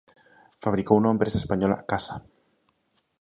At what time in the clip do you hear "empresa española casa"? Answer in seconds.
1.15-2.15